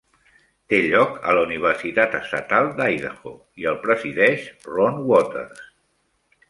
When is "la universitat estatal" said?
1.39-2.73